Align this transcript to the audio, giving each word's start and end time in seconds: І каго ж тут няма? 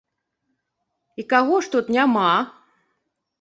І 1.23 1.25
каго 1.33 1.59
ж 1.67 1.71
тут 1.75 1.93
няма? 1.97 2.31